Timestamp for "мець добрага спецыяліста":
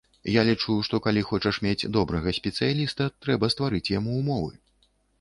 1.67-3.11